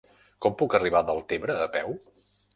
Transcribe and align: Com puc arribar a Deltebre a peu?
Com 0.45 0.55
puc 0.61 0.75
arribar 0.79 1.03
a 1.05 1.07
Deltebre 1.11 1.59
a 1.69 1.69
peu? 1.79 1.95